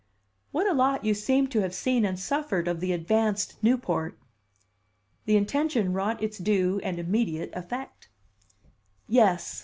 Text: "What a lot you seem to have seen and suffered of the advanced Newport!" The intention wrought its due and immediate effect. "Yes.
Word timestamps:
"What 0.51 0.65
a 0.67 0.73
lot 0.73 1.05
you 1.05 1.13
seem 1.13 1.45
to 1.49 1.59
have 1.61 1.75
seen 1.75 2.05
and 2.05 2.19
suffered 2.19 2.67
of 2.67 2.79
the 2.79 2.91
advanced 2.91 3.61
Newport!" 3.61 4.17
The 5.25 5.37
intention 5.37 5.93
wrought 5.93 6.23
its 6.23 6.39
due 6.39 6.79
and 6.83 6.97
immediate 6.97 7.51
effect. 7.53 8.09
"Yes. 9.07 9.59